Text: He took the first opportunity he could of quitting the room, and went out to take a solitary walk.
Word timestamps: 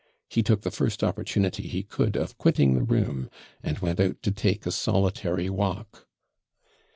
He 0.27 0.41
took 0.41 0.61
the 0.61 0.71
first 0.71 1.03
opportunity 1.03 1.67
he 1.67 1.83
could 1.83 2.15
of 2.15 2.35
quitting 2.39 2.73
the 2.73 2.81
room, 2.81 3.29
and 3.61 3.77
went 3.77 3.99
out 3.99 4.23
to 4.23 4.31
take 4.31 4.65
a 4.65 4.71
solitary 4.71 5.47
walk. 5.47 6.07